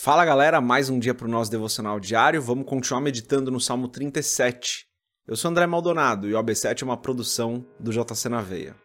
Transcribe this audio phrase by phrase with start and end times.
[0.00, 2.40] Fala galera, mais um dia para o nosso devocional diário.
[2.40, 4.86] Vamos continuar meditando no Salmo 37.
[5.26, 8.76] Eu sou André Maldonado e o AB7 é uma produção do JC na Veia.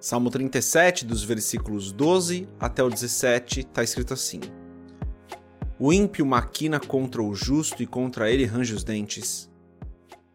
[0.00, 4.40] Salmo 37, dos versículos 12 até o 17, está escrito assim:
[5.78, 9.48] O ímpio maquina contra o justo e contra ele range os dentes.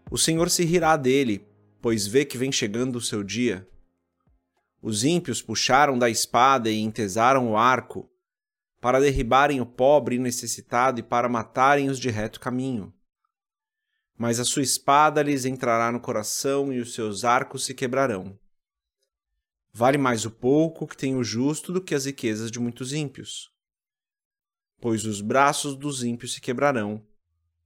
[0.10, 1.46] O Senhor se rirá dele,
[1.82, 3.68] pois vê que vem chegando o seu dia.
[4.82, 8.12] Os ímpios puxaram da espada e entesaram o arco,
[8.80, 12.92] para derribarem o pobre e necessitado e para matarem os de reto caminho.
[14.18, 18.38] Mas a sua espada lhes entrará no coração e os seus arcos se quebrarão.
[19.72, 23.52] Vale mais o pouco que tem o justo do que as riquezas de muitos ímpios.
[24.80, 27.06] Pois os braços dos ímpios se quebrarão,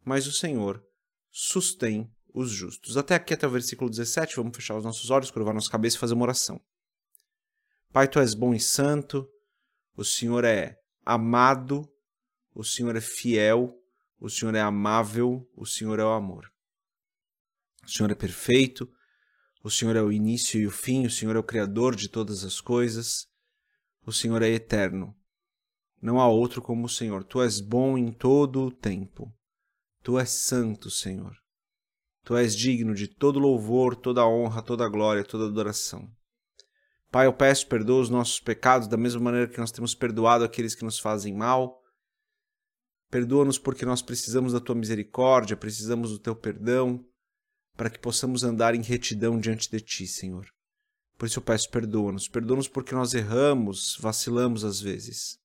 [0.04, 0.84] mas o Senhor
[1.32, 2.98] sustém os justos.
[2.98, 5.99] Até aqui, até o versículo 17, vamos fechar os nossos olhos, curvar nossa cabeça e
[5.99, 6.62] fazer uma oração.
[7.95, 9.26] Pai, tu és bom e santo,
[9.95, 11.90] o Senhor é amado,
[12.54, 13.74] o Senhor é fiel,
[14.20, 16.51] o Senhor é amável, o Senhor é o amor.
[17.85, 18.85] O Senhor é perfeito,
[19.63, 22.43] o Senhor é o início e o fim, o Senhor é o Criador de todas
[22.43, 23.29] as coisas,
[24.05, 25.16] o Senhor é eterno.
[26.01, 27.23] Não há outro como o Senhor.
[27.23, 29.34] Tu és bom em todo o tempo.
[30.04, 31.38] Tu és santo, Senhor.
[32.26, 36.13] Tu és digno de todo louvor, toda honra, toda glória, toda adoração.
[37.11, 40.75] Pai, eu peço, perdoa os nossos pecados da mesma maneira que nós temos perdoado aqueles
[40.75, 41.81] que nos fazem mal.
[43.09, 47.05] Perdoa-nos porque nós precisamos da tua misericórdia, precisamos do teu perdão,
[47.76, 50.45] para que possamos andar em retidão diante de ti, Senhor.
[51.17, 52.27] Por isso eu peço, perdoa-nos.
[52.27, 55.39] Perdoa-nos porque nós erramos, vacilamos às vezes.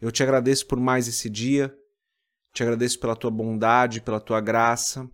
[0.00, 1.74] Eu te agradeço por mais esse dia,
[2.52, 5.08] te agradeço pela tua bondade, pela tua graça,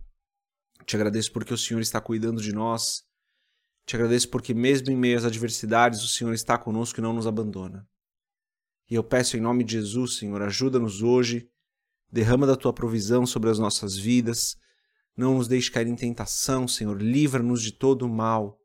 [0.85, 3.07] te agradeço porque o Senhor está cuidando de nós
[3.89, 7.25] te agradeço porque, mesmo em meio às adversidades, o Senhor está conosco e não nos
[7.25, 7.89] abandona.
[8.87, 11.49] E eu peço em nome de Jesus, Senhor, ajuda-nos hoje,
[12.07, 14.55] derrama da tua provisão sobre as nossas vidas,
[15.17, 18.59] não nos deixe cair em tentação, Senhor, livra-nos de todo o mal,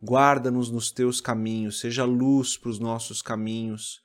[0.00, 4.00] guarda-nos nos teus caminhos, seja luz para os nossos caminhos,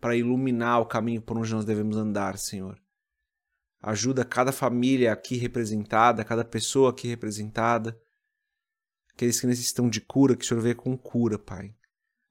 [0.00, 2.80] para iluminar o caminho por onde nós devemos andar, Senhor.
[3.80, 8.00] Ajuda cada família aqui representada, cada pessoa aqui representada,
[9.14, 11.74] aqueles que necessitam de cura, que o Senhor venha com cura, Pai.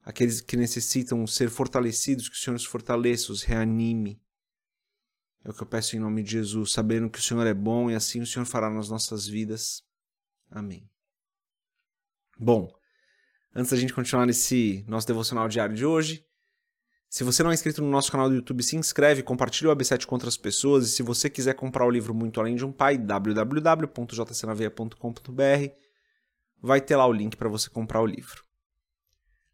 [0.04, 4.20] Aqueles que necessitam ser fortalecidos, que o Senhor os fortaleça, os reanime.
[5.44, 7.90] É o que eu peço em nome de Jesus, sabendo que o Senhor é bom
[7.90, 9.82] e assim o Senhor fará nas nossas vidas.
[10.50, 10.88] Amém.
[12.38, 12.72] Bom,
[13.54, 16.24] antes da gente continuar nesse nosso devocional diário de hoje,
[17.08, 20.06] se você não é inscrito no nosso canal do YouTube, se inscreve, compartilha o AB7
[20.06, 22.96] com outras pessoas e se você quiser comprar o livro Muito Além de um Pai,
[22.96, 25.91] www.jcnaveia.com.br
[26.62, 28.44] vai ter lá o link para você comprar o livro.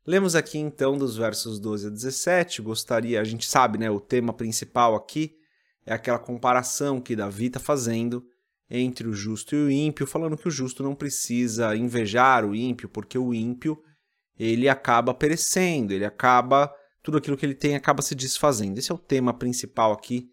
[0.07, 4.33] Lemos aqui então dos versos 12 a 17, gostaria, a gente sabe, né, o tema
[4.33, 5.37] principal aqui
[5.85, 8.27] é aquela comparação que Davi está fazendo
[8.71, 12.89] entre o justo e o ímpio, falando que o justo não precisa invejar o ímpio,
[12.89, 13.83] porque o ímpio
[14.39, 18.79] ele acaba perecendo, ele acaba tudo aquilo que ele tem acaba se desfazendo.
[18.79, 20.31] Esse é o tema principal aqui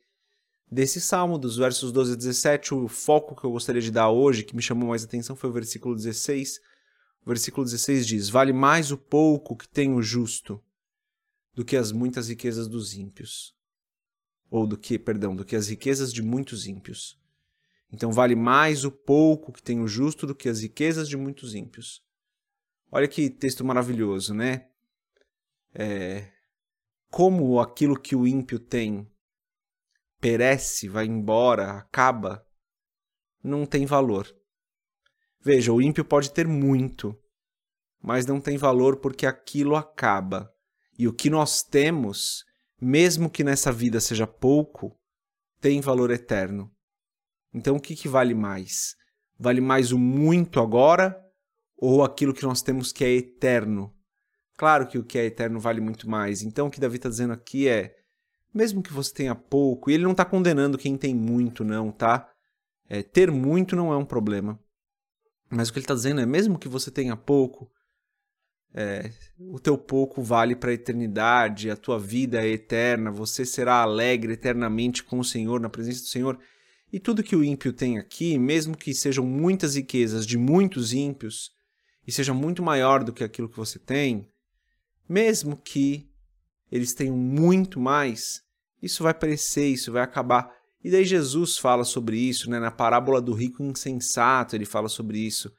[0.72, 2.74] desse salmo, dos versos 12 a 17.
[2.74, 5.54] O foco que eu gostaria de dar hoje, que me chamou mais atenção, foi o
[5.54, 6.60] versículo 16.
[7.26, 10.62] O versículo 16 diz: Vale mais o pouco que tem o justo
[11.54, 13.56] do que as muitas riquezas dos ímpios.
[14.50, 17.20] Ou do que, perdão, do que as riquezas de muitos ímpios.
[17.92, 21.56] Então vale mais o pouco que tem o justo do que as riquezas de muitos
[21.56, 22.04] ímpios.
[22.92, 24.68] Olha que texto maravilhoso, né?
[25.74, 26.32] É,
[27.10, 29.10] como aquilo que o ímpio tem
[30.26, 32.44] perece, vai embora, acaba,
[33.44, 34.28] não tem valor.
[35.40, 37.16] Veja, o ímpio pode ter muito,
[38.02, 40.52] mas não tem valor porque aquilo acaba.
[40.98, 42.44] E o que nós temos,
[42.82, 45.00] mesmo que nessa vida seja pouco,
[45.62, 46.72] tem valor eterno.
[47.54, 48.96] Então o que, que vale mais?
[49.38, 51.16] Vale mais o muito agora
[51.78, 53.96] ou aquilo que nós temos que é eterno?
[54.58, 56.42] Claro que o que é eterno vale muito mais.
[56.42, 57.96] Então o que Davi está dizendo aqui é:
[58.56, 62.32] mesmo que você tenha pouco, e ele não está condenando quem tem muito, não, tá?
[62.88, 64.58] É, ter muito não é um problema.
[65.50, 67.70] Mas o que ele está dizendo é, mesmo que você tenha pouco,
[68.74, 73.82] é, o teu pouco vale para a eternidade, a tua vida é eterna, você será
[73.82, 76.40] alegre eternamente com o Senhor, na presença do Senhor.
[76.94, 81.52] E tudo que o ímpio tem aqui, mesmo que sejam muitas riquezas de muitos ímpios,
[82.08, 84.30] e seja muito maior do que aquilo que você tem,
[85.10, 86.10] mesmo que
[86.72, 88.45] eles tenham muito mais,
[88.86, 90.54] isso vai perecer, isso vai acabar.
[90.84, 92.60] E daí Jesus fala sobre isso, né?
[92.60, 95.52] na parábola do rico insensato, ele fala sobre isso.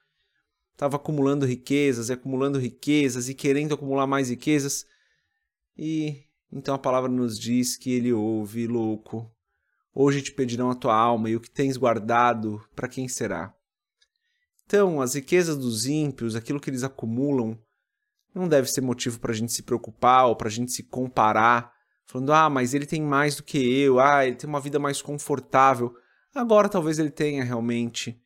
[0.72, 4.84] estava acumulando riquezas e acumulando riquezas e querendo acumular mais riquezas.
[5.76, 9.28] E então a palavra nos diz que ele ouve, louco.
[9.92, 13.52] Hoje te pedirão a tua alma e o que tens guardado, para quem será?
[14.64, 17.58] Então, as riquezas dos ímpios, aquilo que eles acumulam,
[18.34, 21.72] não deve ser motivo para a gente se preocupar ou para a gente se comparar,
[22.06, 25.02] falando, ah, mas ele tem mais do que eu, ah, ele tem uma vida mais
[25.02, 25.94] confortável.
[26.34, 28.20] Agora talvez ele tenha realmente.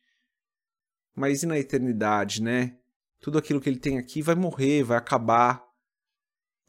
[1.15, 2.77] Mas e na eternidade, né?
[3.19, 5.63] Tudo aquilo que ele tem aqui vai morrer, vai acabar.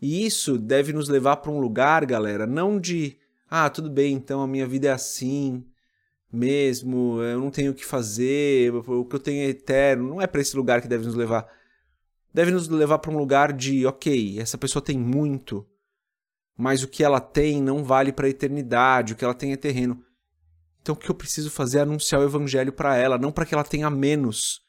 [0.01, 3.19] E isso deve nos levar para um lugar, galera, não de,
[3.49, 5.65] ah, tudo bem, então a minha vida é assim
[6.33, 10.09] mesmo, eu não tenho o que fazer, o que eu tenho é eterno.
[10.09, 11.47] Não é para esse lugar que deve nos levar.
[12.33, 15.67] Deve nos levar para um lugar de, ok, essa pessoa tem muito,
[16.57, 19.57] mas o que ela tem não vale para a eternidade, o que ela tem é
[19.57, 20.03] terreno.
[20.81, 23.55] Então o que eu preciso fazer é anunciar o evangelho para ela, não para que
[23.55, 24.61] ela tenha menos,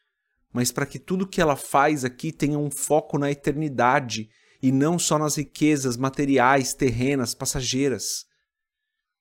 [0.52, 4.30] mas para que tudo que ela faz aqui tenha um foco na eternidade
[4.62, 8.26] e não só nas riquezas materiais, terrenas, passageiras.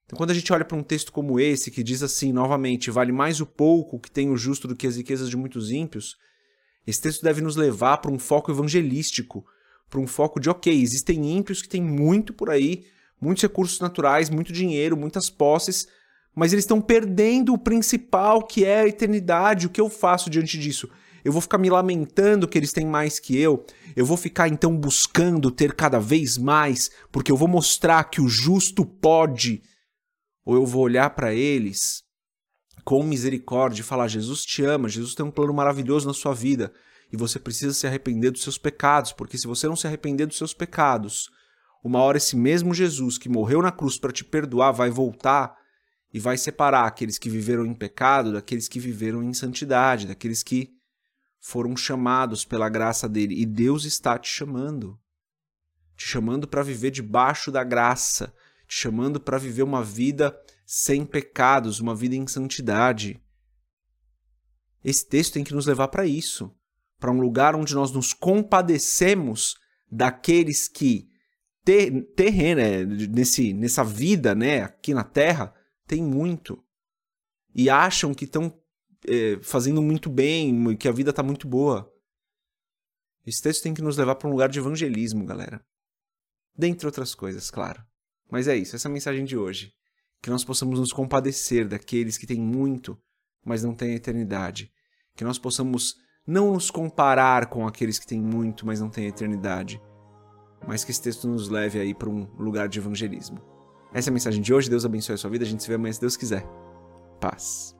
[0.05, 3.11] Então, quando a gente olha para um texto como esse, que diz assim, novamente, vale
[3.11, 6.17] mais o pouco que tem o justo do que as riquezas de muitos ímpios,
[6.87, 9.45] esse texto deve nos levar para um foco evangelístico,
[9.93, 12.87] para um foco de, ok, existem ímpios que têm muito por aí,
[13.21, 15.87] muitos recursos naturais, muito dinheiro, muitas posses,
[16.35, 19.67] mas eles estão perdendo o principal, que é a eternidade.
[19.67, 20.89] O que eu faço diante disso?
[21.23, 23.67] Eu vou ficar me lamentando que eles têm mais que eu.
[23.95, 28.29] Eu vou ficar então buscando ter cada vez mais, porque eu vou mostrar que o
[28.29, 29.63] justo pode.
[30.43, 32.03] Ou eu vou olhar para eles
[32.83, 36.73] com misericórdia e falar: Jesus te ama, Jesus tem um plano maravilhoso na sua vida
[37.13, 40.39] e você precisa se arrepender dos seus pecados, porque se você não se arrepender dos
[40.39, 41.31] seus pecados,
[41.85, 45.55] uma hora esse mesmo Jesus que morreu na cruz para te perdoar vai voltar
[46.13, 50.71] e vai separar aqueles que viveram em pecado daqueles que viveram em santidade, daqueles que
[51.41, 53.41] foram chamados pela graça dele.
[53.41, 54.99] E Deus está te chamando.
[55.97, 58.33] Te chamando para viver debaixo da graça,
[58.67, 63.21] te chamando para viver uma vida sem pecados, uma vida em santidade.
[64.85, 66.55] Esse texto tem que nos levar para isso,
[67.03, 69.57] para um lugar onde nós nos compadecemos
[69.91, 71.11] daqueles que
[71.65, 75.53] ter, terreno, né, nesse, nessa vida, né, aqui na Terra,
[75.85, 76.65] tem muito.
[77.53, 78.57] E acham que estão
[79.05, 81.93] é, fazendo muito bem, que a vida está muito boa.
[83.27, 85.61] Esse texto tem que nos levar para um lugar de evangelismo, galera.
[86.57, 87.85] Dentre outras coisas, claro.
[88.31, 89.73] Mas é isso, essa é a mensagem de hoje.
[90.23, 92.97] Que nós possamos nos compadecer daqueles que têm muito,
[93.45, 94.71] mas não têm eternidade.
[95.17, 95.97] Que nós possamos
[96.27, 99.81] não nos comparar com aqueles que têm muito, mas não têm eternidade.
[100.67, 103.39] Mas que esse texto nos leve aí para um lugar de evangelismo.
[103.93, 104.71] Essa é a mensagem de hoje.
[104.71, 105.45] Deus abençoe a sua vida.
[105.45, 106.47] A gente se vê amanhã se Deus quiser.
[107.21, 107.77] Paz.